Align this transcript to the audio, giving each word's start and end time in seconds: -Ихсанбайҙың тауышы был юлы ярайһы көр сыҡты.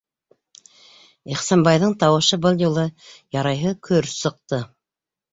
-Ихсанбайҙың 1.33 1.91
тауышы 2.03 2.39
был 2.45 2.57
юлы 2.61 2.85
ярайһы 3.37 3.75
көр 3.89 4.09
сыҡты. 4.15 4.61